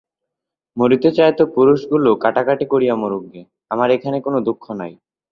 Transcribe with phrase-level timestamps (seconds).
[0.77, 3.41] মরিতে চায় তো পুরুষগুলো কাটাকাটি করিয়া মরুক গে,
[3.71, 4.93] আমার এখানে কোনো দুঃখ নাই।